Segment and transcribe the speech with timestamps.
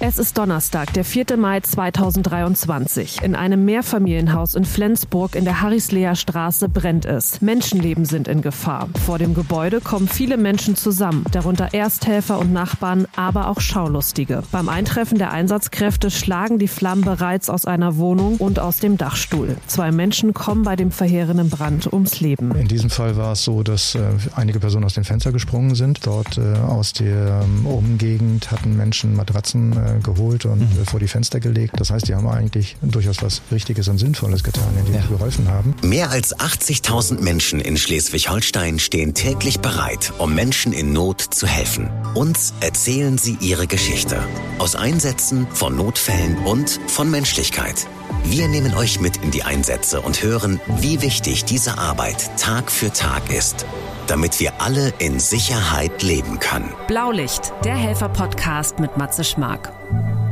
[0.00, 1.36] Es ist Donnerstag, der 4.
[1.36, 3.20] Mai 2023.
[3.22, 7.40] In einem Mehrfamilienhaus in Flensburg in der Harrislea Straße brennt es.
[7.40, 8.88] Menschenleben sind in Gefahr.
[9.04, 14.44] Vor dem Gebäude kommen viele Menschen zusammen, darunter Ersthelfer und Nachbarn, aber auch Schaulustige.
[14.52, 19.56] Beim Eintreffen der Einsatzkräfte schlagen die Flammen bereits aus einer Wohnung und aus dem Dachstuhl.
[19.66, 22.54] Zwei Menschen kommen bei dem verheerenden Brand ums Leben.
[22.54, 24.00] In diesem Fall war es so, dass äh,
[24.36, 26.06] einige Personen aus dem Fenster gesprungen sind.
[26.06, 30.84] Dort äh, aus der ähm, Umgegend hatten Menschen Matratzen äh, äh, geholt und mhm.
[30.86, 31.74] vor die Fenster gelegt.
[31.78, 35.02] Das heißt, die haben eigentlich durchaus was Richtiges und Sinnvolles getan, indem ja.
[35.02, 35.74] sie geholfen haben.
[35.82, 41.90] Mehr als 80.000 Menschen in Schleswig-Holstein stehen täglich bereit, um Menschen in Not zu helfen.
[42.14, 44.18] Uns erzählen sie ihre Geschichte.
[44.58, 47.86] Aus Einsätzen, von Notfällen und von Menschlichkeit.
[48.24, 52.92] Wir nehmen euch mit in die Einsätze und hören, wie wichtig diese Arbeit Tag für
[52.92, 53.66] Tag ist
[54.08, 56.72] damit wir alle in Sicherheit leben können.
[56.86, 59.77] Blaulicht, der Helfer-Podcast mit Matze Schmark.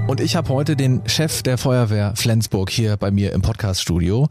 [0.09, 4.29] Und ich habe heute den Chef der Feuerwehr Flensburg hier bei mir im Podcaststudio.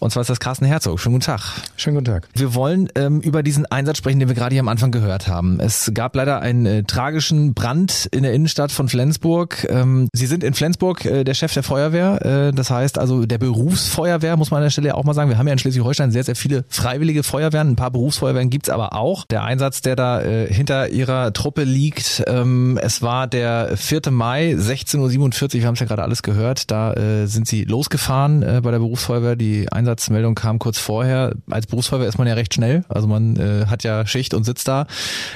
[0.00, 0.98] Und zwar ist das Carsten Herzog.
[0.98, 1.42] Schönen guten Tag.
[1.76, 2.28] Schönen guten Tag.
[2.34, 5.60] Wir wollen ähm, über diesen Einsatz sprechen, den wir gerade hier am Anfang gehört haben.
[5.60, 9.64] Es gab leider einen äh, tragischen Brand in der Innenstadt von Flensburg.
[9.70, 12.48] Ähm, Sie sind in Flensburg äh, der Chef der Feuerwehr.
[12.48, 15.30] Äh, das heißt also der Berufsfeuerwehr, muss man an der Stelle auch mal sagen.
[15.30, 17.68] Wir haben ja in Schleswig-Holstein sehr, sehr viele freiwillige Feuerwehren.
[17.68, 19.24] Ein paar Berufsfeuerwehren gibt's aber auch.
[19.26, 24.10] Der Einsatz, der da äh, hinter Ihrer Truppe liegt, ähm, es war der 4.
[24.10, 25.11] Mai, 16.47 Uhr.
[25.12, 26.70] Wir haben es ja gerade alles gehört.
[26.70, 29.36] Da äh, sind Sie losgefahren äh, bei der Berufsfeuerwehr.
[29.36, 31.34] Die Einsatzmeldung kam kurz vorher.
[31.50, 32.84] Als Berufsfeuerwehr ist man ja recht schnell.
[32.88, 34.86] Also man äh, hat ja Schicht und sitzt da,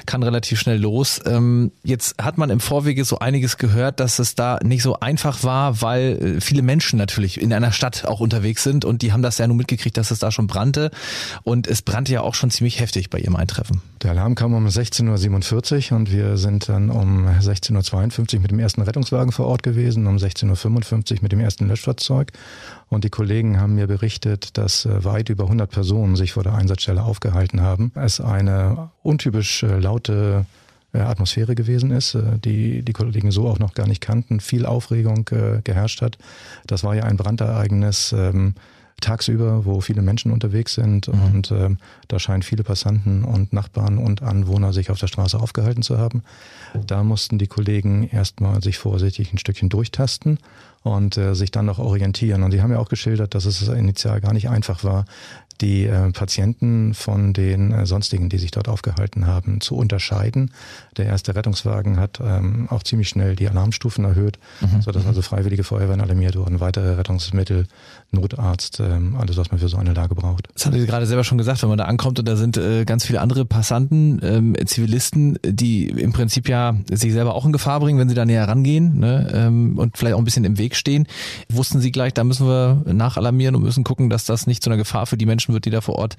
[0.07, 1.21] kann relativ schnell los.
[1.27, 5.45] Ähm, jetzt hat man im Vorwege so einiges gehört, dass es da nicht so einfach
[5.45, 9.23] war, weil äh, viele Menschen natürlich in einer Stadt auch unterwegs sind und die haben
[9.23, 10.91] das ja nur mitgekriegt, dass es da schon brannte.
[11.43, 13.81] Und es brannte ja auch schon ziemlich heftig bei ihrem Eintreffen.
[14.03, 18.59] Der Alarm kam um 16.47 Uhr und wir sind dann um 16.52 Uhr mit dem
[18.59, 22.33] ersten Rettungswagen vor Ort gewesen, um 16.55 Uhr mit dem ersten Löschfahrzeug.
[22.89, 26.55] Und die Kollegen haben mir berichtet, dass äh, weit über 100 Personen sich vor der
[26.55, 27.91] Einsatzstelle aufgehalten haben.
[27.97, 30.47] Es eine untypisch äh, laute
[30.93, 35.25] äh, Atmosphäre gewesen ist, die die Kollegen so auch noch gar nicht kannten, viel Aufregung
[35.25, 36.17] geherrscht hat.
[36.67, 38.55] Das war ja ein Brandereignis, ähm,
[39.01, 41.23] tagsüber, wo viele Menschen unterwegs sind mhm.
[41.23, 45.83] und ähm, da scheinen viele Passanten und Nachbarn und Anwohner sich auf der Straße aufgehalten
[45.83, 46.23] zu haben.
[46.87, 50.39] Da mussten die Kollegen erstmal sich vorsichtig ein Stückchen durchtasten
[50.87, 52.45] und äh, sich dann noch orientieren.
[52.45, 55.05] Und sie haben ja auch geschildert, dass es initial gar nicht einfach war,
[55.61, 60.51] die äh, Patienten von den äh, sonstigen, die sich dort aufgehalten haben, zu unterscheiden.
[60.97, 64.83] Der erste Rettungswagen hat ähm, auch ziemlich schnell die Alarmstufen erhöht, mhm.
[64.83, 65.09] sodass mhm.
[65.09, 67.67] also freiwillige Feuerwehren alarmiert wurden, weitere Rettungsmittel,
[68.11, 70.49] Notarzt, ähm, alles, was man für so eine Lage braucht.
[70.55, 72.85] Das haben Sie gerade selber schon gesagt, wenn man da ankommt und da sind äh,
[72.85, 77.81] ganz viele andere Passanten, ähm, Zivilisten, die im Prinzip ja sich selber auch in Gefahr
[77.81, 80.76] bringen, wenn sie da näher rangehen ne, ähm, und vielleicht auch ein bisschen im Weg
[80.77, 81.07] stehen.
[81.49, 84.77] Wussten Sie gleich, da müssen wir nachalarmieren und müssen gucken, dass das nicht zu einer
[84.77, 86.17] Gefahr für die Menschen wird, die da vor Ort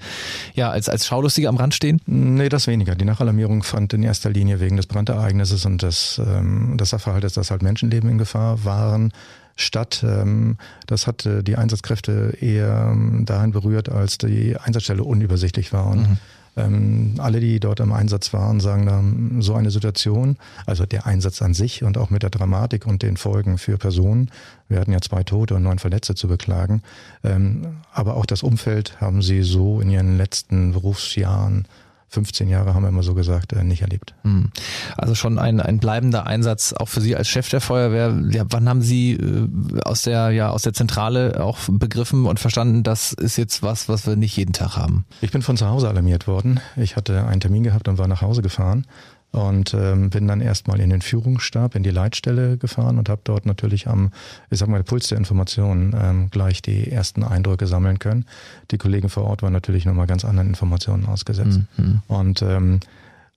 [0.54, 2.00] ja als, als Schaulustige am Rand stehen?
[2.06, 2.94] Nee, das weniger.
[2.94, 7.50] Die Nachalarmierung fand in erster Linie wegen des Brandereignisses und des, ähm, des Sachverhaltes, dass
[7.50, 9.12] halt Menschenleben in Gefahr waren,
[9.58, 10.04] statt.
[10.06, 15.86] Ähm, das hat äh, die Einsatzkräfte eher ähm, dahin berührt, als die Einsatzstelle unübersichtlich war.
[15.88, 16.18] Und mhm.
[16.58, 20.36] Ähm, alle, die dort im Einsatz waren, sagen dann, so eine Situation,
[20.66, 24.30] also der Einsatz an sich und auch mit der Dramatik und den Folgen für Personen,
[24.68, 26.82] wir hatten ja zwei Tote und neun Verletzte zu beklagen,
[27.24, 31.66] ähm, aber auch das Umfeld haben sie so in ihren letzten Berufsjahren
[32.10, 34.14] 15 Jahre haben wir immer so gesagt, äh, nicht erlebt.
[34.22, 34.50] Hm.
[34.96, 38.18] Also schon ein, ein bleibender Einsatz auch für Sie als Chef der Feuerwehr.
[38.30, 39.48] Ja, wann haben Sie äh,
[39.82, 44.06] aus der, ja, aus der Zentrale auch begriffen und verstanden, das ist jetzt was, was
[44.06, 45.04] wir nicht jeden Tag haben?
[45.20, 46.60] Ich bin von zu Hause alarmiert worden.
[46.76, 48.86] Ich hatte einen Termin gehabt und war nach Hause gefahren
[49.30, 53.46] und ähm, bin dann erstmal in den Führungsstab, in die Leitstelle gefahren und habe dort
[53.46, 54.10] natürlich am,
[54.50, 58.24] ich sag mal, Puls der Informationen ähm, gleich die ersten Eindrücke sammeln können.
[58.70, 61.60] Die Kollegen vor Ort waren natürlich nochmal ganz anderen Informationen ausgesetzt.
[61.76, 62.00] Mhm.
[62.08, 62.80] Und ähm,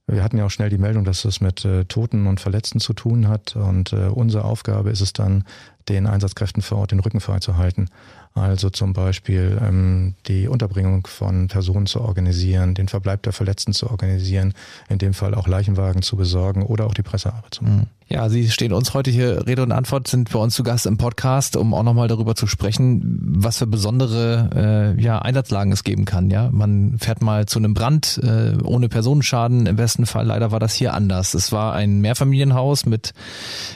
[0.07, 2.94] wir hatten ja auch schnell die Meldung, dass es mit äh, Toten und Verletzten zu
[2.94, 3.56] tun hat.
[3.56, 5.44] Und äh, unsere Aufgabe ist es dann,
[5.89, 7.88] den Einsatzkräften vor Ort den Rücken frei zu halten.
[8.33, 13.89] Also zum Beispiel ähm, die Unterbringung von Personen zu organisieren, den Verbleib der Verletzten zu
[13.89, 14.54] organisieren,
[14.88, 17.78] in dem Fall auch Leichenwagen zu besorgen oder auch die Pressearbeit zu machen.
[17.78, 18.00] Mhm.
[18.12, 20.98] Ja, Sie stehen uns heute hier Rede und Antwort, sind bei uns zu Gast im
[20.98, 26.06] Podcast, um auch nochmal darüber zu sprechen, was für besondere äh, ja, Einsatzlagen es geben
[26.06, 26.30] kann.
[26.30, 29.66] Ja, Man fährt mal zu einem Brand äh, ohne Personenschaden.
[29.66, 31.34] Im besten Fall leider war das hier anders.
[31.34, 33.13] Es war ein Mehrfamilienhaus mit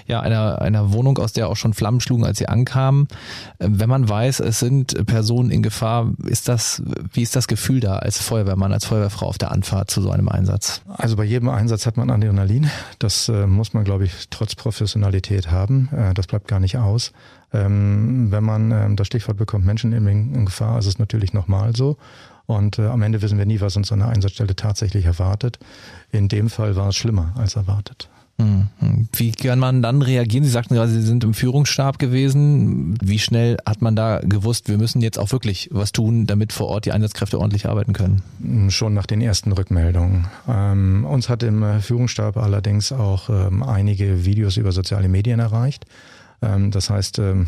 [0.05, 3.07] ja, einer, einer Wohnung, aus der auch schon Flammen zusammenschlugen, als sie ankamen.
[3.59, 6.81] Äh, wenn man weiß, es sind Personen in Gefahr, ist das,
[7.13, 10.29] wie ist das Gefühl da als Feuerwehrmann, als Feuerwehrfrau auf der Anfahrt zu so einem
[10.29, 10.81] Einsatz?
[10.87, 12.69] Also bei jedem Einsatz hat man Adrenalin.
[12.99, 15.89] Das äh, muss man, glaube ich, trotz Professionalität haben.
[15.91, 17.11] Äh, das bleibt gar nicht aus.
[17.53, 21.97] Ähm, wenn man ähm, das Stichwort bekommt, Menschen in Gefahr, ist es natürlich nochmal so.
[22.45, 25.59] Und äh, am Ende wissen wir nie, was uns an der Einsatzstelle tatsächlich erwartet.
[26.11, 28.09] In dem Fall war es schlimmer als erwartet.
[28.37, 29.07] Hm, hm.
[29.13, 30.43] Wie kann man dann reagieren?
[30.43, 32.97] Sie sagten gerade, Sie sind im Führungsstab gewesen.
[33.01, 36.67] Wie schnell hat man da gewusst, wir müssen jetzt auch wirklich was tun, damit vor
[36.67, 38.23] Ort die Einsatzkräfte ordentlich arbeiten können?
[38.41, 40.27] Hm, schon nach den ersten Rückmeldungen.
[40.49, 45.85] Ähm, uns hat im äh, Führungsstab allerdings auch ähm, einige Videos über soziale Medien erreicht.
[46.41, 47.47] Ähm, das heißt, ähm,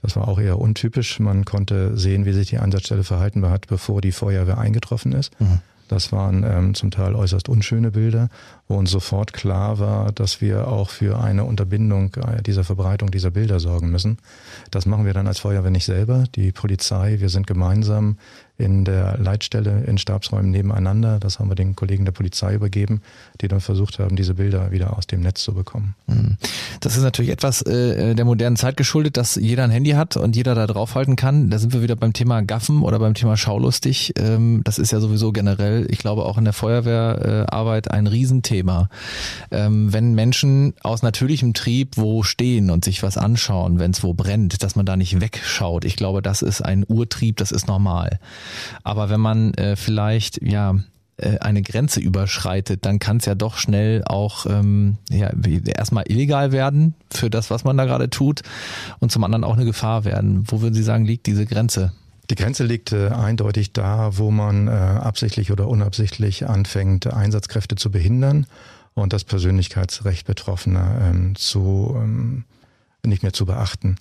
[0.00, 1.20] das war auch eher untypisch.
[1.20, 5.38] Man konnte sehen, wie sich die Einsatzstelle verhalten hat, bevor die Feuerwehr eingetroffen ist.
[5.40, 5.60] Mhm.
[5.92, 8.30] Das waren ähm, zum Teil äußerst unschöne Bilder,
[8.66, 13.30] wo uns sofort klar war, dass wir auch für eine Unterbindung äh, dieser Verbreitung dieser
[13.30, 14.16] Bilder sorgen müssen.
[14.70, 16.24] Das machen wir dann als Feuerwehr nicht selber.
[16.34, 18.16] Die Polizei, wir sind gemeinsam
[18.58, 21.18] in der Leitstelle in Stabsräumen nebeneinander.
[21.18, 23.02] Das haben wir den Kollegen der Polizei übergeben,
[23.40, 25.94] die dann versucht haben, diese Bilder wieder aus dem Netz zu bekommen.
[26.06, 26.36] Mhm.
[26.80, 30.36] Das ist natürlich etwas äh, der modernen Zeit geschuldet, dass jeder ein Handy hat und
[30.36, 31.50] jeder da draufhalten kann.
[31.50, 34.12] Da sind wir wieder beim Thema Gaffen oder beim Thema Schaulustig.
[34.18, 38.88] Ähm, das ist ja sowieso generell, ich glaube auch in der Feuerwehrarbeit ein Riesenthema.
[39.50, 44.14] Ähm, wenn Menschen aus natürlichem Trieb wo stehen und sich was anschauen, wenn es wo
[44.14, 45.84] brennt, dass man da nicht wegschaut.
[45.84, 48.18] Ich glaube, das ist ein Urtrieb, das ist normal.
[48.82, 50.76] Aber wenn man äh, vielleicht, ja,
[51.18, 55.30] äh, eine Grenze überschreitet, dann kann es ja doch schnell auch ähm, ja,
[55.76, 58.42] erstmal illegal werden für das, was man da gerade tut
[58.98, 60.44] und zum anderen auch eine Gefahr werden.
[60.46, 61.92] Wo würden Sie sagen, liegt diese Grenze?
[62.30, 67.90] Die Grenze liegt äh, eindeutig da, wo man äh, absichtlich oder unabsichtlich anfängt, Einsatzkräfte zu
[67.90, 68.46] behindern
[68.94, 72.44] und das Persönlichkeitsrecht Betroffener ähm, zu ähm,
[73.04, 73.96] nicht mehr zu beachten.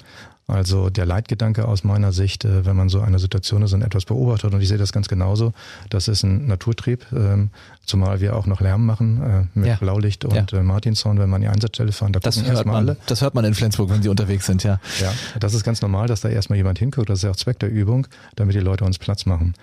[0.47, 4.05] Also der Leitgedanke aus meiner Sicht, äh, wenn man so eine Situation ist und etwas
[4.05, 5.53] beobachtet, und ich sehe das ganz genauso,
[5.89, 7.51] das ist ein Naturtrieb, ähm,
[7.85, 9.75] zumal wir auch noch Lärm machen äh, mit ja.
[9.75, 10.59] Blaulicht und ja.
[10.59, 12.13] Äh, Martinshorn, wenn man die Einsatzstelle fahren.
[12.13, 12.75] Da das hört man.
[12.75, 12.97] Alle.
[13.05, 14.79] Das hört man in Flensburg, wenn sie unterwegs sind, ja.
[14.99, 17.09] Ja, das ist ganz normal, dass da erstmal jemand hinguckt.
[17.09, 19.53] Das ist ja auch Zweck der Übung, damit die Leute uns Platz machen.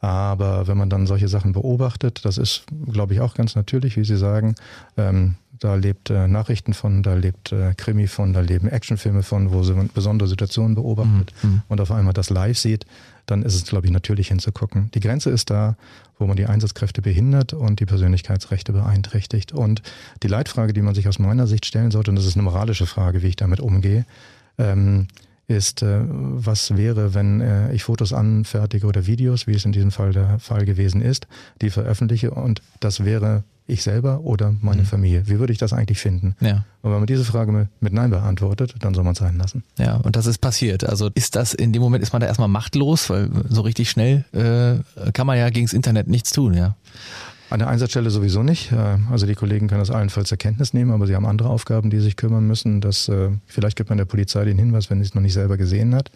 [0.00, 4.04] Aber wenn man dann solche Sachen beobachtet, das ist, glaube ich, auch ganz natürlich, wie
[4.04, 4.54] Sie sagen,
[4.96, 9.52] ähm, da lebt äh, Nachrichten von, da lebt äh, Krimi von, da leben Actionfilme von,
[9.52, 11.50] wo sie besondere Situationen beobachtet mhm.
[11.50, 11.62] mhm.
[11.68, 12.84] und auf einmal das live sieht,
[13.26, 14.90] dann ist es, glaube ich, natürlich hinzugucken.
[14.92, 15.76] Die Grenze ist da,
[16.18, 19.52] wo man die Einsatzkräfte behindert und die Persönlichkeitsrechte beeinträchtigt.
[19.52, 19.82] Und
[20.22, 22.86] die Leitfrage, die man sich aus meiner Sicht stellen sollte, und das ist eine moralische
[22.86, 24.06] Frage, wie ich damit umgehe,
[24.58, 25.08] ähm,
[25.48, 29.90] ist, äh, was wäre, wenn äh, ich Fotos anfertige oder Videos, wie es in diesem
[29.90, 31.26] Fall der Fall gewesen ist,
[31.62, 34.86] die veröffentliche und das wäre ich selber oder meine mhm.
[34.86, 35.22] Familie?
[35.26, 36.36] Wie würde ich das eigentlich finden?
[36.40, 36.64] Ja.
[36.82, 39.64] Und wenn man diese Frage mit Nein beantwortet, dann soll man es sein lassen.
[39.78, 40.84] Ja, und das ist passiert.
[40.84, 44.24] Also ist das in dem Moment, ist man da erstmal machtlos, weil so richtig schnell
[44.32, 46.76] äh, kann man ja gegen das Internet nichts tun, ja.
[47.56, 48.70] An der Einsatzstelle sowieso nicht.
[48.70, 51.88] Äh, also die Kollegen können das allenfalls zur Kenntnis nehmen, aber sie haben andere Aufgaben,
[51.88, 52.82] die sich kümmern müssen.
[52.82, 55.56] Das, äh, vielleicht gibt man der Polizei den Hinweis, wenn sie es noch nicht selber
[55.56, 56.10] gesehen hat.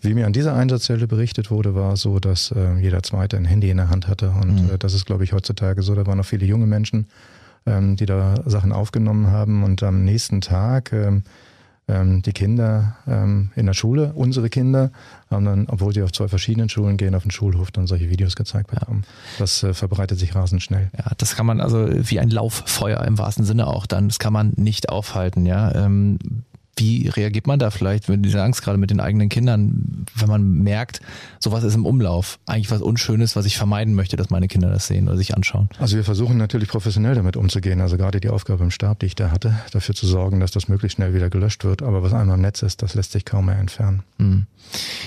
[0.00, 3.70] Wie mir an dieser Einsatzstelle berichtet wurde, war so, dass äh, jeder Zweite ein Handy
[3.70, 4.30] in der Hand hatte.
[4.30, 4.70] Und mhm.
[4.80, 5.94] das ist, glaube ich, heutzutage so.
[5.94, 7.06] Da waren noch viele junge Menschen,
[7.66, 9.62] ähm, die da Sachen aufgenommen haben.
[9.62, 10.92] Und am nächsten Tag
[11.88, 14.90] ähm, die Kinder ähm, in der Schule, unsere Kinder,
[15.30, 18.36] haben dann, obwohl sie auf zwei verschiedenen Schulen gehen, auf dem Schulhof dann solche Videos
[18.36, 19.04] gezeigt bekommen.
[19.04, 19.40] Ja.
[19.40, 20.90] Das äh, verbreitet sich rasend schnell.
[20.96, 24.32] Ja, das kann man also wie ein Lauffeuer im wahrsten Sinne auch dann, das kann
[24.32, 25.74] man nicht aufhalten, ja.
[25.74, 26.18] Ähm,
[26.76, 30.42] wie reagiert man da vielleicht mit dieser Angst gerade mit den eigenen Kindern, wenn man
[30.42, 31.00] merkt,
[31.38, 32.38] sowas ist im Umlauf?
[32.46, 35.68] Eigentlich was Unschönes, was ich vermeiden möchte, dass meine Kinder das sehen oder sich anschauen.
[35.78, 37.80] Also wir versuchen natürlich professionell damit umzugehen.
[37.80, 40.68] Also gerade die Aufgabe im Stab, die ich da hatte, dafür zu sorgen, dass das
[40.68, 41.82] möglichst schnell wieder gelöscht wird.
[41.82, 44.02] Aber was einmal im Netz ist, das lässt sich kaum mehr entfernen.
[44.18, 44.46] Mhm.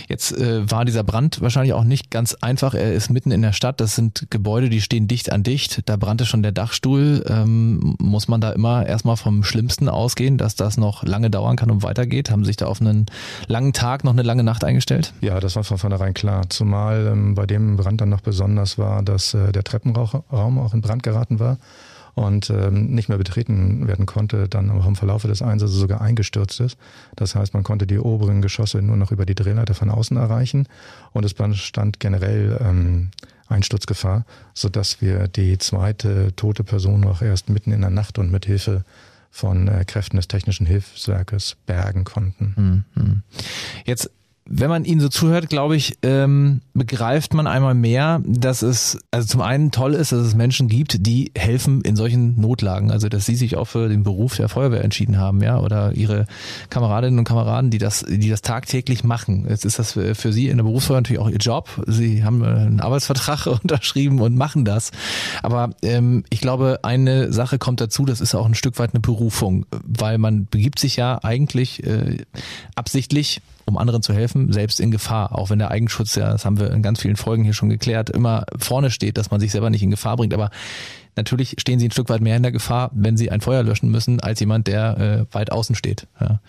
[0.08, 2.74] Jetzt äh, war dieser Brand wahrscheinlich auch nicht ganz einfach.
[2.74, 3.82] Er ist mitten in der Stadt.
[3.82, 5.82] Das sind Gebäude, die stehen dicht an dicht.
[5.86, 7.26] Da brannte schon der Dachstuhl.
[7.28, 11.70] Ähm, muss man da immer erstmal vom Schlimmsten ausgehen, dass das noch lange dauern kann
[11.70, 12.32] und weitergeht?
[12.32, 13.08] Haben sich da auf einen
[13.48, 15.14] langen Tag noch eine lange Nacht eingestellt?
[15.20, 16.50] Ja, das war von vornherein klar.
[16.50, 20.80] Zumal ähm, bei dem Brand dann noch besonders war, dass äh, der Treppenraum auch in
[20.80, 21.58] Brand geraten war
[22.18, 26.60] und ähm, nicht mehr betreten werden konnte, dann auch im Verlaufe des Einsatzes sogar eingestürzt
[26.60, 26.76] ist.
[27.16, 30.68] Das heißt, man konnte die oberen Geschosse nur noch über die Drehleiter von außen erreichen
[31.14, 33.10] und es bestand generell ähm,
[33.50, 38.48] Einsturzgefahr, sodass wir die zweite tote Person auch erst mitten in der Nacht und mit
[38.48, 38.84] Hilfe
[39.32, 42.84] von äh, Kräften des technischen Hilfswerkes bergen konnten.
[42.96, 43.24] Mhm.
[43.86, 44.10] Jetzt
[44.50, 49.28] wenn man ihnen so zuhört, glaube ich, ähm, begreift man einmal mehr, dass es also
[49.28, 52.92] zum einen toll ist, dass es Menschen gibt, die helfen in solchen Notlagen.
[52.92, 56.26] Also dass sie sich auch für den Beruf der Feuerwehr entschieden haben, ja, oder ihre
[56.70, 59.46] Kameradinnen und Kameraden, die das, die das tagtäglich machen.
[59.50, 61.70] Jetzt ist das für sie in der Berufsfeuerwehr natürlich auch ihr Job.
[61.88, 64.92] Sie haben einen Arbeitsvertrag unterschrieben und machen das.
[65.44, 69.02] Aber ähm, ich glaube, eine Sache kommt dazu, das ist auch ein Stück weit eine
[69.02, 72.18] Berufung, weil man begibt sich ja eigentlich äh,
[72.76, 75.38] absichtlich um anderen zu helfen, selbst in Gefahr.
[75.38, 78.10] Auch wenn der Eigenschutz, ja, das haben wir in ganz vielen Folgen hier schon geklärt,
[78.10, 80.34] immer vorne steht, dass man sich selber nicht in Gefahr bringt.
[80.34, 80.50] Aber
[81.18, 83.92] natürlich stehen sie ein Stück weit mehr in der Gefahr, wenn sie ein Feuer löschen
[83.92, 86.08] müssen, als jemand, der äh, weit außen steht.
[86.20, 86.40] Ja.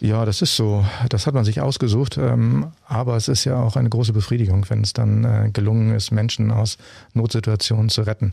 [0.00, 0.84] Ja, das ist so.
[1.08, 2.18] Das hat man sich ausgesucht.
[2.18, 6.10] Ähm, aber es ist ja auch eine große Befriedigung, wenn es dann äh, gelungen ist,
[6.10, 6.78] Menschen aus
[7.14, 8.32] Notsituationen zu retten.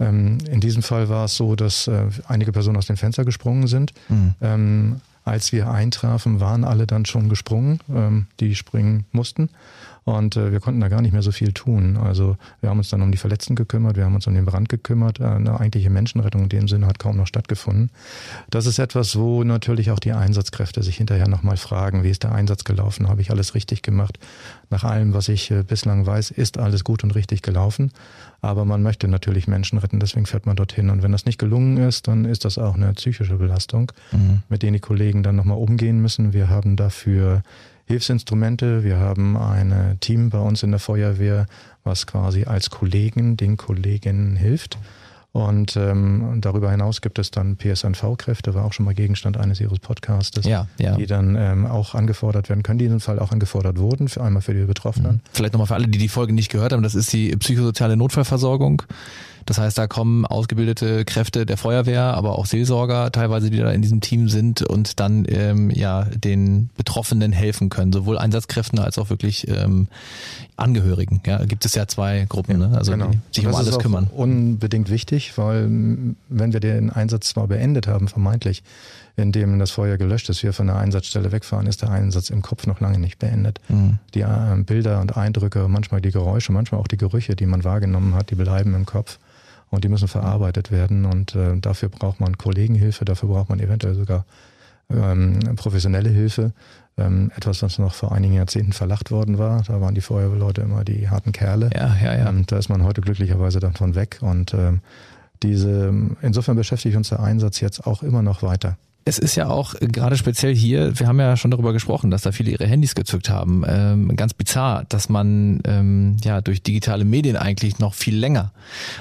[0.00, 3.66] Ähm, in diesem Fall war es so, dass äh, einige Personen aus dem Fenster gesprungen
[3.66, 3.92] sind.
[4.08, 4.34] Mhm.
[4.40, 9.48] Ähm, als wir eintrafen, waren alle dann schon gesprungen, ähm, die springen mussten.
[10.04, 11.96] Und äh, wir konnten da gar nicht mehr so viel tun.
[11.96, 14.68] Also wir haben uns dann um die Verletzten gekümmert, wir haben uns um den Brand
[14.68, 15.18] gekümmert.
[15.18, 17.90] Äh, eine eigentliche Menschenrettung in dem Sinne hat kaum noch stattgefunden.
[18.50, 22.32] Das ist etwas, wo natürlich auch die Einsatzkräfte sich hinterher nochmal fragen, wie ist der
[22.32, 23.08] Einsatz gelaufen?
[23.08, 24.18] Habe ich alles richtig gemacht?
[24.68, 27.90] Nach allem, was ich äh, bislang weiß, ist alles gut und richtig gelaufen.
[28.42, 30.90] Aber man möchte natürlich Menschen retten, deswegen fährt man dorthin.
[30.90, 34.42] Und wenn das nicht gelungen ist, dann ist das auch eine psychische Belastung, mhm.
[34.50, 36.34] mit denen die Kollegen dann nochmal umgehen müssen.
[36.34, 37.42] Wir haben dafür
[37.86, 38.82] Hilfsinstrumente.
[38.82, 41.46] Wir haben ein Team bei uns in der Feuerwehr,
[41.82, 44.78] was quasi als Kollegen den Kolleginnen hilft.
[45.34, 49.80] Und ähm, darüber hinaus gibt es dann PSNV-Kräfte, war auch schon mal Gegenstand eines Ihres
[49.80, 50.94] Podcastes, ja, ja.
[50.94, 54.22] die dann ähm, auch angefordert werden können, die in diesem Fall auch angefordert wurden, für
[54.22, 55.14] einmal für die Betroffenen.
[55.14, 55.20] Mhm.
[55.32, 58.82] Vielleicht nochmal für alle, die die Folge nicht gehört haben, das ist die psychosoziale Notfallversorgung.
[59.46, 63.82] Das heißt, da kommen ausgebildete Kräfte der Feuerwehr, aber auch Seelsorger teilweise, die da in
[63.82, 69.10] diesem Team sind und dann ähm, ja den Betroffenen helfen können, sowohl Einsatzkräften als auch
[69.10, 69.88] wirklich ähm,
[70.56, 71.20] Angehörigen.
[71.26, 72.76] Ja, gibt es ja zwei Gruppen, ja, ne?
[72.76, 73.10] also genau.
[73.10, 74.08] die sich um alles kümmern.
[74.14, 75.64] Unbedingt wichtig, weil
[76.28, 78.62] wenn wir den Einsatz zwar beendet haben, vermeintlich,
[79.16, 82.66] indem das Feuer gelöscht ist, wir von der Einsatzstelle wegfahren, ist der Einsatz im Kopf
[82.66, 83.60] noch lange nicht beendet.
[83.68, 83.98] Mhm.
[84.14, 88.14] Die äh, Bilder und Eindrücke, manchmal die Geräusche, manchmal auch die Gerüche, die man wahrgenommen
[88.14, 89.18] hat, die bleiben im Kopf
[89.70, 91.04] und die müssen verarbeitet werden.
[91.04, 94.24] Und äh, dafür braucht man Kollegenhilfe, dafür braucht man eventuell sogar
[94.90, 96.52] ähm, professionelle Hilfe.
[96.96, 99.62] Ähm, etwas, was noch vor einigen Jahrzehnten verlacht worden war.
[99.62, 101.70] Da waren die Feuerwehrleute immer die harten Kerle.
[101.74, 102.28] Ja, ja, ja.
[102.28, 104.18] Und da ist man heute glücklicherweise davon weg.
[104.20, 104.80] Und ähm,
[105.42, 108.76] diese, insofern beschäftigt uns der Einsatz jetzt auch immer noch weiter
[109.06, 112.32] es ist ja auch gerade speziell hier, wir haben ja schon darüber gesprochen, dass da
[112.32, 113.62] viele ihre Handys gezückt haben.
[113.66, 118.52] Ähm, ganz bizarr, dass man ähm, ja durch digitale Medien eigentlich noch viel länger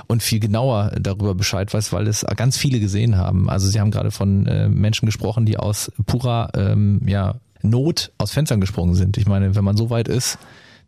[0.07, 3.49] und viel genauer darüber Bescheid weiß, weil es ganz viele gesehen haben.
[3.49, 8.31] Also Sie haben gerade von äh, Menschen gesprochen, die aus purer ähm, ja, Not aus
[8.31, 9.17] Fenstern gesprungen sind.
[9.17, 10.37] Ich meine, wenn man so weit ist,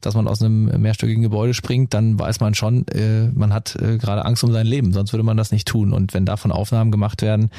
[0.06, 3.98] dass man aus einem mehrstöckigen Gebäude springt, dann weiß man schon, äh, man hat äh,
[3.98, 5.94] gerade Angst um sein Leben, sonst würde man das nicht tun.
[5.94, 7.50] Und wenn davon Aufnahmen gemacht werden,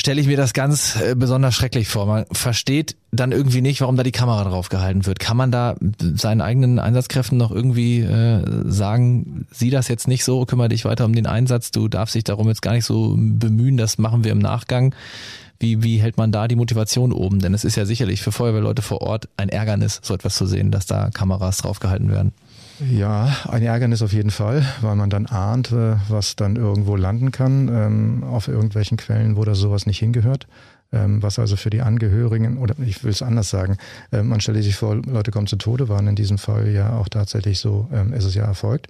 [0.00, 2.06] stelle ich mir das ganz äh, besonders schrecklich vor.
[2.06, 5.20] Man versteht dann irgendwie nicht, warum da die Kamera drauf gehalten wird.
[5.20, 10.44] Kann man da seinen eigenen Einsatzkräften noch irgendwie äh, sagen, sieh das jetzt nicht so,
[10.44, 13.76] kümmere dich weiter um den Einsatz, du darfst dich darum jetzt gar nicht so bemühen,
[13.76, 14.94] das machen wir im Nachgang.
[15.62, 17.38] Wie, wie hält man da die Motivation oben?
[17.38, 20.72] Denn es ist ja sicherlich für Feuerwehrleute vor Ort ein Ärgernis, so etwas zu sehen,
[20.72, 22.32] dass da Kameras draufgehalten werden.
[22.90, 27.30] Ja, ein Ärgernis auf jeden Fall, weil man dann ahnt, äh, was dann irgendwo landen
[27.30, 30.48] kann, ähm, auf irgendwelchen Quellen, wo da sowas nicht hingehört.
[30.92, 33.78] Ähm, was also für die Angehörigen, oder ich will es anders sagen,
[34.12, 37.08] ähm, man stelle sich vor, Leute kommen zu Tode, waren in diesem Fall ja auch
[37.08, 38.88] tatsächlich so, ist es ja erfolgt,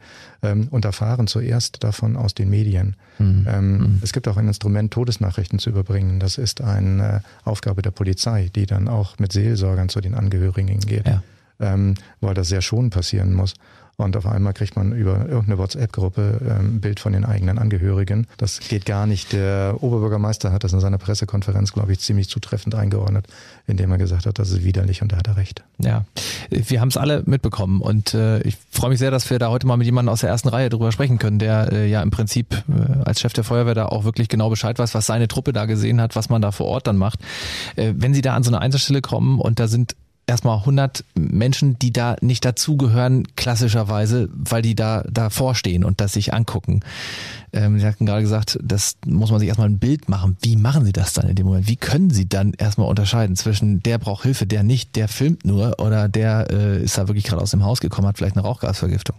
[0.70, 2.96] und erfahren zuerst davon aus den Medien.
[3.18, 3.46] Mhm.
[3.46, 3.98] mhm.
[4.02, 6.18] Es gibt auch ein Instrument, Todesnachrichten zu überbringen.
[6.18, 11.06] Das ist eine Aufgabe der Polizei, die dann auch mit Seelsorgern zu den Angehörigen geht.
[11.06, 11.22] Ja.
[12.20, 13.54] Weil das sehr schon passieren muss.
[13.96, 18.26] Und auf einmal kriegt man über irgendeine WhatsApp-Gruppe ähm, ein Bild von den eigenen Angehörigen.
[18.38, 19.32] Das geht gar nicht.
[19.32, 23.26] Der Oberbürgermeister hat das in seiner Pressekonferenz, glaube ich, ziemlich zutreffend eingeordnet,
[23.66, 25.62] indem er gesagt hat, das ist widerlich und da hat er recht.
[25.78, 26.04] Ja,
[26.50, 29.66] wir haben es alle mitbekommen und äh, ich freue mich sehr, dass wir da heute
[29.66, 32.54] mal mit jemandem aus der ersten Reihe drüber sprechen können, der äh, ja im Prinzip
[32.68, 35.66] äh, als Chef der Feuerwehr da auch wirklich genau Bescheid weiß, was seine Truppe da
[35.66, 37.20] gesehen hat, was man da vor Ort dann macht.
[37.76, 41.78] Äh, wenn Sie da an so eine Einsatzstelle kommen und da sind erstmal 100 Menschen,
[41.78, 46.80] die da nicht dazugehören, klassischerweise, weil die da davor stehen und das sich angucken.
[47.52, 50.36] Ähm, Sie hatten gerade gesagt, das muss man sich erstmal ein Bild machen.
[50.40, 51.68] Wie machen Sie das dann in dem Moment?
[51.68, 55.78] Wie können Sie dann erstmal unterscheiden zwischen der braucht Hilfe, der nicht, der filmt nur
[55.80, 59.16] oder der äh, ist da wirklich gerade aus dem Haus gekommen, hat vielleicht eine Rauchgasvergiftung?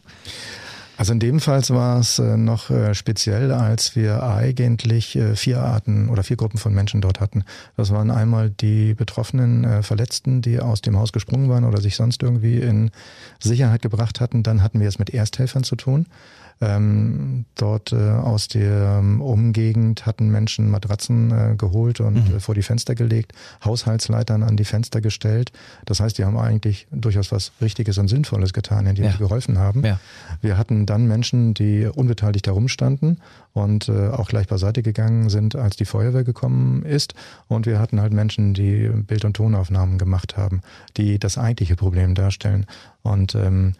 [0.95, 5.61] Also in dem Fall war es äh, noch äh, speziell, als wir eigentlich äh, vier
[5.61, 7.43] Arten oder vier Gruppen von Menschen dort hatten.
[7.77, 12.21] Das waren einmal die betroffenen Verletzten, die aus dem Haus gesprungen waren oder sich sonst
[12.21, 12.91] irgendwie in
[13.39, 14.43] Sicherheit gebracht hatten.
[14.43, 16.05] Dann hatten wir es mit Ersthelfern zu tun.
[16.61, 22.37] Ähm, dort äh, aus der ähm, Umgegend hatten Menschen Matratzen äh, geholt und mhm.
[22.37, 23.33] äh, vor die Fenster gelegt,
[23.65, 25.51] Haushaltsleitern an die Fenster gestellt.
[25.85, 29.11] Das heißt, die haben eigentlich durchaus was Richtiges und Sinnvolles getan, indem ja.
[29.11, 29.83] sie geholfen haben.
[29.83, 29.99] Ja.
[30.41, 33.19] Wir hatten dann Menschen, die unbeteiligt herumstanden
[33.53, 37.13] und äh, auch gleich beiseite gegangen sind, als die Feuerwehr gekommen ist.
[37.47, 40.61] Und wir hatten halt Menschen, die Bild- und Tonaufnahmen gemacht haben,
[40.97, 42.65] die das eigentliche Problem darstellen.
[43.01, 43.73] Und ähm,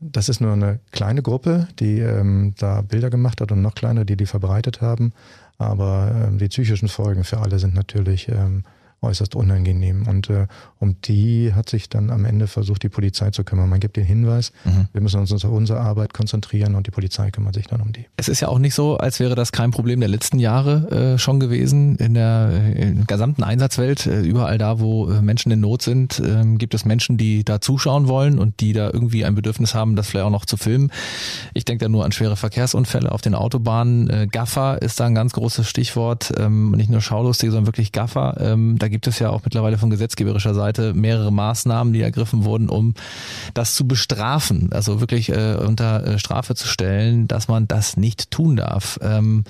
[0.00, 4.04] das ist nur eine kleine Gruppe, die ähm, da Bilder gemacht hat und noch kleiner,
[4.04, 5.12] die die verbreitet haben.
[5.58, 8.64] Aber ähm, die psychischen Folgen für alle sind natürlich ähm,
[9.06, 10.06] äußerst unangenehm.
[10.06, 10.46] Und äh,
[10.78, 13.68] um die hat sich dann am Ende versucht, die Polizei zu kümmern.
[13.68, 14.88] Man gibt den Hinweis, mhm.
[14.92, 18.06] wir müssen uns auf unsere Arbeit konzentrieren und die Polizei kümmert sich dann um die.
[18.16, 21.18] Es ist ja auch nicht so, als wäre das kein Problem der letzten Jahre äh,
[21.18, 21.96] schon gewesen.
[21.96, 26.20] In der, in der gesamten Einsatzwelt, äh, überall da, wo äh, Menschen in Not sind,
[26.24, 29.96] ähm, gibt es Menschen, die da zuschauen wollen und die da irgendwie ein Bedürfnis haben,
[29.96, 30.90] das vielleicht auch noch zu filmen.
[31.54, 34.10] Ich denke da nur an schwere Verkehrsunfälle auf den Autobahnen.
[34.10, 36.32] Äh, Gaffer ist da ein ganz großes Stichwort.
[36.38, 38.36] Ähm, nicht nur Schaulustige, sondern wirklich Gaffer.
[38.40, 42.70] Ähm, da gibt es ja auch mittlerweile von gesetzgeberischer Seite mehrere Maßnahmen, die ergriffen wurden,
[42.70, 42.94] um
[43.52, 48.30] das zu bestrafen, also wirklich äh, unter äh, Strafe zu stellen, dass man das nicht
[48.30, 48.98] tun darf.
[49.02, 49.44] Ähm,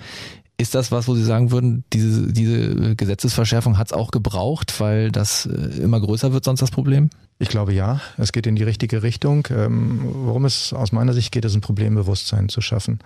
[0.59, 5.13] ist das was, wo Sie sagen würden, diese, diese Gesetzesverschärfung hat es auch gebraucht, weil
[5.13, 7.09] das äh, immer größer wird sonst das Problem?
[7.39, 9.47] Ich glaube ja, es geht in die richtige Richtung.
[9.51, 12.99] Ähm, worum es aus meiner Sicht geht, ist ein Problembewusstsein zu schaffen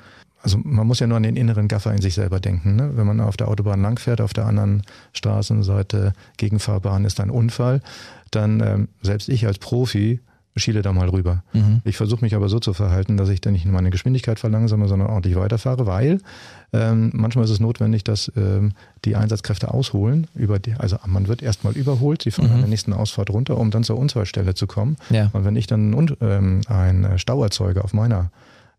[0.43, 2.77] also man muss ja nur an den inneren Gaffer in sich selber denken.
[2.77, 2.93] Ne?
[2.95, 4.83] Wenn man auf der Autobahn langfährt, auf der anderen
[5.13, 7.83] Straßenseite Gegenfahrbahn ist ein Unfall,
[8.31, 10.21] dann ähm, selbst ich als Profi
[10.57, 11.45] schiele da mal rüber.
[11.53, 11.81] Mhm.
[11.85, 15.09] Ich versuche mich aber so zu verhalten, dass ich dann nicht meine Geschwindigkeit verlangsame, sondern
[15.09, 16.19] ordentlich weiterfahre, weil
[16.73, 18.73] ähm, manchmal ist es notwendig, dass ähm,
[19.05, 20.27] die Einsatzkräfte ausholen.
[20.35, 22.55] Über die, also man wird erstmal überholt, sie fahren mhm.
[22.55, 24.97] an der nächsten Ausfahrt runter, um dann zur Unfallstelle zu kommen.
[25.11, 25.31] Ja.
[25.33, 28.31] Und wenn ich dann ähm, ein Stau erzeuge auf meiner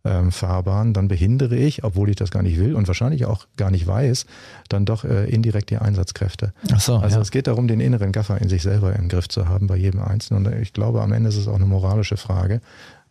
[0.04, 3.72] ähm, Fahrbahn, dann behindere ich, obwohl ich das gar nicht will und wahrscheinlich auch gar
[3.72, 4.26] nicht weiß,
[4.70, 6.54] dann doch äh, indirekt die Einsatzkräfte.
[6.72, 7.22] Ach so, also ja.
[7.22, 10.02] es geht darum, den inneren Gaffer in sich selber im Griff zu haben bei jedem
[10.02, 10.46] Einzelnen.
[10.46, 12.62] Und ich glaube, am Ende ist es auch eine moralische Frage,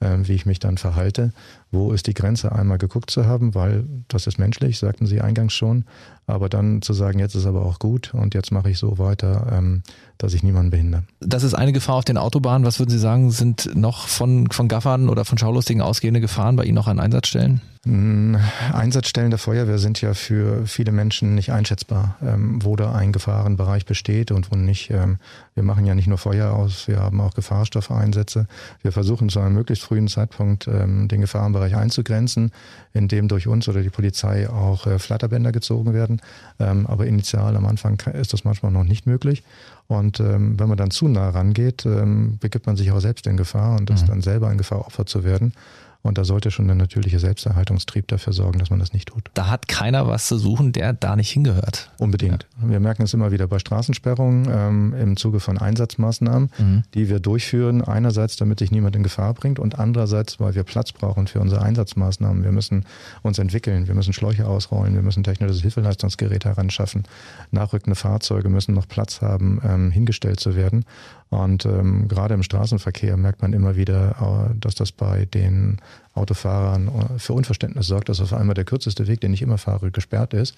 [0.01, 1.33] äh, wie ich mich dann verhalte.
[1.73, 5.53] Wo ist die Grenze einmal geguckt zu haben, weil das ist menschlich, sagten Sie eingangs
[5.53, 5.85] schon.
[6.27, 9.49] Aber dann zu sagen, jetzt ist aber auch gut und jetzt mache ich so weiter,
[9.53, 9.83] ähm,
[10.19, 11.03] dass ich niemanden behindere.
[11.21, 12.67] Das ist eine Gefahr auf den Autobahnen.
[12.67, 16.65] Was würden Sie sagen, sind noch von, von Gaffern oder von Schaulustigen ausgehende Gefahren bei
[16.65, 17.61] Ihnen noch an Einsatzstellen?
[17.87, 18.37] Hm,
[18.75, 23.87] Einsatzstellen der Feuerwehr sind ja für viele Menschen nicht einschätzbar, ähm, wo da ein Gefahrenbereich
[23.87, 24.91] besteht und wo nicht.
[24.91, 25.19] Ähm,
[25.55, 28.47] wir machen ja nicht nur Feuer aus, wir haben auch Gefahrstoffeinsätze.
[28.83, 32.53] Wir versuchen zu einem möglichst frühen Zeitpunkt den Gefahrenbereich einzugrenzen,
[32.93, 36.21] indem durch uns oder die Polizei auch äh, Flatterbänder gezogen werden.
[36.59, 39.43] Ähm, aber initial am Anfang ist das manchmal noch nicht möglich.
[39.87, 43.37] Und ähm, wenn man dann zu nah rangeht, ähm, begibt man sich auch selbst in
[43.37, 44.09] Gefahr und ist mhm.
[44.09, 45.53] dann selber in Gefahr, Opfer zu werden.
[46.03, 49.31] Und da sollte schon der natürliche Selbsterhaltungstrieb dafür sorgen, dass man das nicht tut.
[49.35, 51.91] Da hat keiner was zu suchen, der da nicht hingehört.
[51.99, 52.47] Unbedingt.
[52.63, 52.71] Ja.
[52.71, 56.83] Wir merken es immer wieder bei Straßensperrungen ähm, im Zuge von Einsatzmaßnahmen, mhm.
[56.95, 57.83] die wir durchführen.
[57.83, 61.61] Einerseits, damit sich niemand in Gefahr bringt und andererseits, weil wir Platz brauchen für unsere
[61.61, 62.45] Einsatzmaßnahmen.
[62.45, 62.87] Wir müssen
[63.23, 67.05] uns entwickeln, wir müssen Schläuche ausrollen, wir müssen technisches Hilfeleistungsgerät heranschaffen.
[67.51, 70.87] Nachrückende Fahrzeuge müssen noch Platz haben, ähm, hingestellt zu werden.
[71.31, 75.79] Und ähm, gerade im Straßenverkehr merkt man immer wieder, äh, dass das bei den
[76.13, 79.93] Autofahrern äh, für Unverständnis sorgt, dass auf einmal der kürzeste Weg, den ich immer fahre,
[79.93, 80.57] gesperrt ist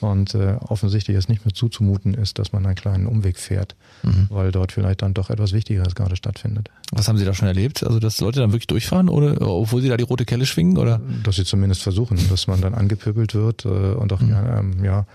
[0.00, 4.28] und äh, offensichtlich es nicht mehr zuzumuten ist, dass man einen kleinen Umweg fährt, mhm.
[4.30, 6.70] weil dort vielleicht dann doch etwas Wichtigeres gerade stattfindet.
[6.90, 7.84] Was haben Sie da schon erlebt?
[7.84, 11.02] Also dass Leute dann wirklich durchfahren oder obwohl sie da die rote Kelle schwingen oder?
[11.22, 14.30] Dass sie zumindest versuchen, dass man dann angepöbelt wird äh, und auch mhm.
[14.30, 15.06] ja, ähm, ja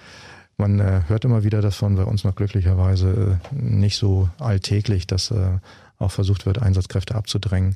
[0.59, 5.31] man äh, hört immer wieder davon, bei uns noch glücklicherweise äh, nicht so alltäglich, dass
[5.31, 5.57] äh,
[5.97, 7.75] auch versucht wird, Einsatzkräfte abzudrängen.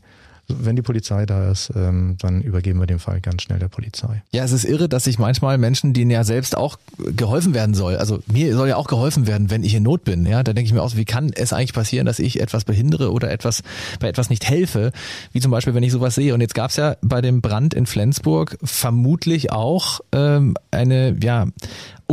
[0.50, 4.24] Wenn die Polizei da ist, ähm, dann übergeben wir den Fall ganz schnell der Polizei.
[4.34, 7.96] Ja, es ist irre, dass sich manchmal Menschen, denen ja selbst auch geholfen werden soll,
[7.96, 10.26] also mir soll ja auch geholfen werden, wenn ich in Not bin.
[10.26, 13.13] Ja, da denke ich mir auch, wie kann es eigentlich passieren, dass ich etwas behindere
[13.13, 13.63] oder etwas
[14.02, 14.91] bei etwas nicht helfe,
[15.32, 16.34] wie zum Beispiel, wenn ich sowas sehe.
[16.34, 21.48] Und jetzt gab es ja bei dem Brand in Flensburg vermutlich auch ähm, eine ja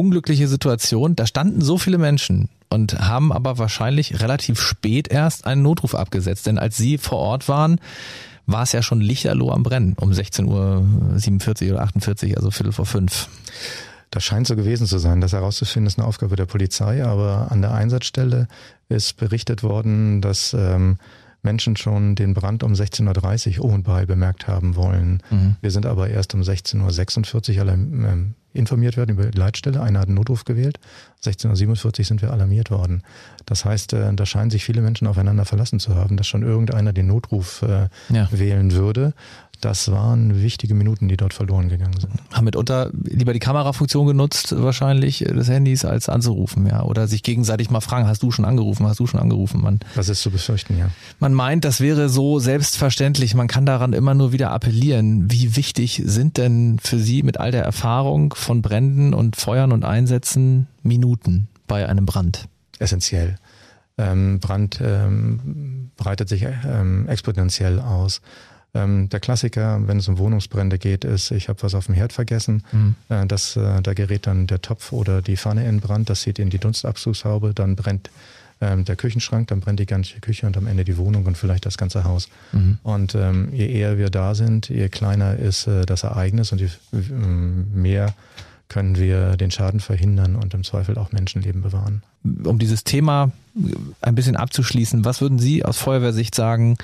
[0.01, 1.15] unglückliche Situation.
[1.15, 6.47] Da standen so viele Menschen und haben aber wahrscheinlich relativ spät erst einen Notruf abgesetzt.
[6.47, 7.81] Denn als sie vor Ort waren,
[8.47, 12.87] war es ja schon lichterloh am Brennen um 16.47 Uhr oder 48, also Viertel vor
[12.87, 13.29] fünf.
[14.11, 15.21] Das scheint so gewesen zu sein.
[15.21, 18.49] Das herauszufinden ist eine Aufgabe der Polizei, aber an der Einsatzstelle
[18.89, 20.97] ist berichtet worden, dass ähm,
[21.43, 25.23] Menschen schon den Brand um 16.30 Uhr um bei bemerkt haben wollen.
[25.31, 25.57] Mhm.
[25.61, 27.77] Wir sind aber erst um 16.46 Uhr alle
[28.53, 29.81] informiert werden über die Leitstelle.
[29.81, 30.79] Einer hat einen Notruf gewählt.
[31.25, 33.03] 16.47 Uhr sind wir alarmiert worden.
[33.47, 36.93] Das heißt, äh, da scheinen sich viele Menschen aufeinander verlassen zu haben, dass schon irgendeiner
[36.93, 38.29] den Notruf äh, ja.
[38.31, 39.13] wählen würde.
[39.61, 42.13] Das waren wichtige Minuten, die dort verloren gegangen sind.
[42.33, 46.83] Haben mitunter lieber die Kamerafunktion genutzt, wahrscheinlich äh, des Handys, als anzurufen, ja.
[46.83, 49.61] Oder sich gegenseitig mal fragen, hast du schon angerufen, hast du schon angerufen?
[49.61, 50.91] Man, das ist zu befürchten, ja.
[51.19, 53.35] Man meint, das wäre so selbstverständlich.
[53.35, 55.31] Man kann daran immer nur wieder appellieren.
[55.31, 59.85] Wie wichtig sind denn für Sie mit all der Erfahrung von Bränden und Feuern und
[59.85, 62.49] Einsätzen Minuten bei einem Brand?
[62.79, 63.37] Essentiell.
[63.99, 68.23] Ähm, Brand ähm, breitet sich ähm, exponentiell aus.
[68.73, 72.13] Ähm, der Klassiker, wenn es um Wohnungsbrände geht, ist, ich habe was auf dem Herd
[72.13, 72.63] vergessen.
[72.73, 72.95] Mhm.
[73.09, 76.39] Äh, das, äh, da gerät dann der Topf oder die Pfanne in Brand, das zieht
[76.39, 78.11] in die Dunstabzugshaube, dann brennt
[78.61, 81.67] ähm, der Küchenschrank, dann brennt die ganze Küche und am Ende die Wohnung und vielleicht
[81.67, 82.29] das ganze Haus.
[82.53, 82.79] Mhm.
[82.83, 86.69] Und ähm, je eher wir da sind, je kleiner ist äh, das Ereignis und je
[86.93, 86.97] äh,
[87.75, 88.15] mehr
[88.71, 92.03] können wir den Schaden verhindern und im Zweifel auch Menschenleben bewahren.
[92.45, 93.33] Um dieses Thema
[94.01, 96.79] ein bisschen abzuschließen, was würden Sie aus Feuerwehrsicht sagen,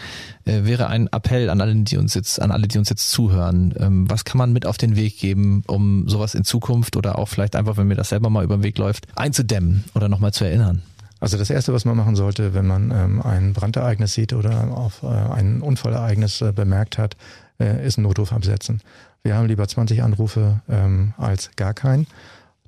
[0.44, 3.72] äh, wäre ein Appell an alle, die uns jetzt, an alle, die uns jetzt zuhören?
[3.78, 7.28] Ähm, was kann man mit auf den Weg geben, um sowas in Zukunft oder auch
[7.28, 10.44] vielleicht einfach, wenn mir das selber mal über den Weg läuft, einzudämmen oder nochmal zu
[10.44, 10.82] erinnern?
[11.20, 15.02] Also das Erste, was man machen sollte, wenn man ähm, ein Brandereignis sieht oder auf
[15.02, 17.16] äh, ein Unfallereignis äh, bemerkt hat,
[17.58, 18.80] äh, ist ein Notruf absetzen.
[19.26, 22.06] Wir haben lieber 20 Anrufe ähm, als gar keinen.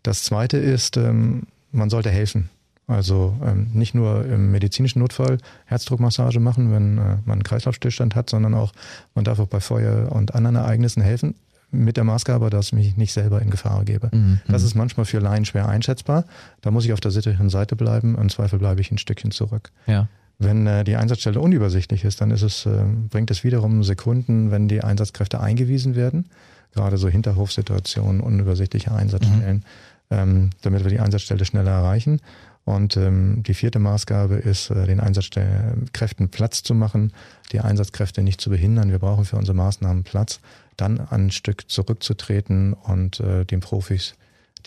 [0.02, 2.50] Das Zweite ist, ähm, man sollte helfen.
[2.88, 8.28] Also ähm, nicht nur im medizinischen Notfall Herzdruckmassage machen, wenn äh, man einen Kreislaufstillstand hat,
[8.28, 8.72] sondern auch,
[9.14, 11.36] man darf auch bei Feuer und anderen Ereignissen helfen,
[11.70, 14.10] mit der Maßgabe, dass ich mich nicht selber in Gefahr gebe.
[14.12, 14.40] Mhm.
[14.48, 16.24] Das ist manchmal für Laien schwer einschätzbar.
[16.62, 18.18] Da muss ich auf der sicheren Seite bleiben.
[18.18, 19.70] Im Zweifel bleibe ich ein Stückchen zurück.
[19.86, 20.08] Ja.
[20.38, 24.68] Wenn äh, die Einsatzstelle unübersichtlich ist, dann ist es, äh, bringt es wiederum Sekunden, wenn
[24.68, 26.30] die Einsatzkräfte eingewiesen werden.
[26.72, 29.64] Gerade so Hinterhofsituationen, unübersichtliche Einsatzstellen,
[30.10, 30.16] mhm.
[30.16, 32.20] ähm, damit wir die Einsatzstelle schneller erreichen.
[32.64, 37.12] Und ähm, die vierte Maßgabe ist, äh, den Einsatzkräften Platz zu machen,
[37.50, 38.90] die Einsatzkräfte nicht zu behindern.
[38.90, 40.40] Wir brauchen für unsere Maßnahmen Platz,
[40.76, 44.14] dann ein Stück zurückzutreten und äh, den Profis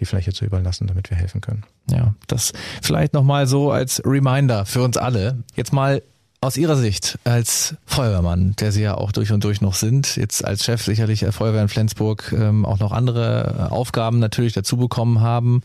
[0.02, 1.64] die Fläche zu überlassen, damit wir helfen können.
[1.90, 5.44] Ja, das vielleicht nochmal so als Reminder für uns alle.
[5.56, 6.02] Jetzt mal
[6.44, 10.44] aus Ihrer Sicht als Feuerwehrmann, der Sie ja auch durch und durch noch sind, jetzt
[10.44, 14.76] als Chef sicherlich der Feuerwehr in Flensburg ähm, auch noch andere äh, Aufgaben natürlich dazu
[14.76, 15.62] bekommen haben.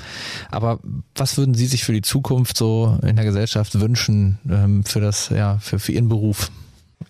[0.51, 0.79] Aber
[1.15, 5.31] was würden Sie sich für die Zukunft so in der Gesellschaft wünschen ähm, für das,
[5.31, 6.51] ja, für, für Ihren Beruf?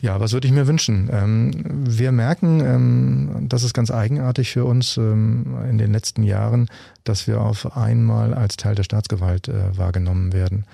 [0.00, 1.09] Ja, was würde ich mir wünschen?
[1.12, 6.68] Ähm, wir merken, ähm, das ist ganz eigenartig für uns ähm, in den letzten Jahren,
[7.04, 10.64] dass wir auf einmal als Teil der Staatsgewalt äh, wahrgenommen werden.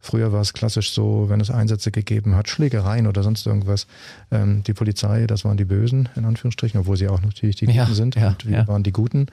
[0.00, 3.86] Früher war es klassisch so, wenn es Einsätze gegeben hat, Schlägereien oder sonst irgendwas.
[4.32, 7.86] Die Polizei, das waren die Bösen, in Anführungsstrichen, obwohl sie auch natürlich die Guten ja,
[7.86, 8.16] sind.
[8.16, 8.66] Ja, und wir ja.
[8.66, 9.26] waren die Guten.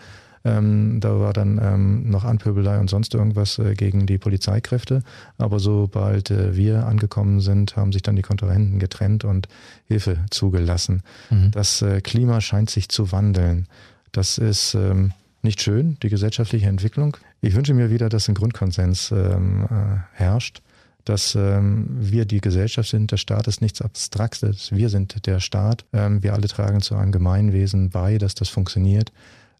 [0.46, 5.04] Ähm, da war dann ähm, noch Anpöbelei und sonst irgendwas äh, gegen die Polizeikräfte.
[5.38, 9.48] Aber sobald äh, wir angekommen sind, haben sich dann die Kontrahenten getrennt und
[9.88, 11.04] Hilfe zugelassen.
[11.30, 11.52] Mhm.
[11.52, 13.68] Das äh, Klima scheint sich zu wandeln.
[14.12, 17.18] Das ist ähm, nicht schön, die gesellschaftliche Entwicklung.
[17.42, 20.62] Ich wünsche mir wieder, dass ein Grundkonsens ähm, äh, herrscht,
[21.06, 25.86] dass ähm, wir die Gesellschaft sind, der Staat ist nichts Abstraktes, wir sind der Staat,
[25.94, 29.12] ähm, wir alle tragen zu einem Gemeinwesen bei, dass das funktioniert.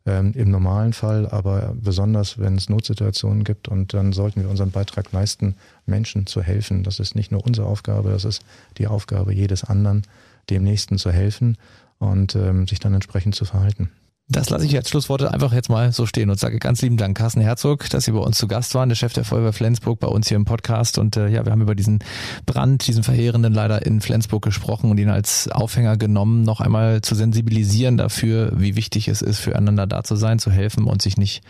[0.06, 4.72] Ähm, Im normalen Fall, aber besonders, wenn es Notsituationen gibt und dann sollten wir unseren
[4.72, 6.84] Beitrag leisten, Menschen zu helfen.
[6.84, 8.42] Das ist nicht nur unsere Aufgabe, das ist
[8.78, 10.04] die Aufgabe jedes anderen,
[10.50, 11.58] dem Nächsten zu helfen
[11.98, 13.92] und ähm, sich dann entsprechend zu verhalten.
[14.32, 17.18] Das lasse ich als Schlussworte einfach jetzt mal so stehen und sage ganz lieben Dank,
[17.18, 20.08] Carsten Herzog, dass Sie bei uns zu Gast waren, der Chef der Feuerwehr Flensburg bei
[20.08, 21.00] uns hier im Podcast.
[21.00, 21.98] Und äh, ja, wir haben über diesen
[22.46, 27.16] Brand, diesen verheerenden leider in Flensburg gesprochen und ihn als Aufhänger genommen, noch einmal zu
[27.16, 31.42] sensibilisieren dafür, wie wichtig es ist, füreinander da zu sein, zu helfen und sich nicht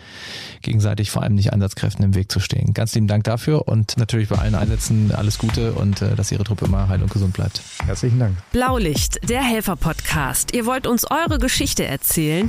[0.62, 2.72] gegenseitig, vor allem nicht Einsatzkräften im Weg zu stehen.
[2.72, 6.44] Ganz lieben Dank dafür und natürlich bei allen Einsätzen alles Gute und äh, dass Ihre
[6.44, 7.60] Truppe immer heil und gesund bleibt.
[7.84, 8.38] Herzlichen Dank.
[8.52, 10.54] Blaulicht, der Helfer-Podcast.
[10.54, 12.48] Ihr wollt uns eure Geschichte erzählen.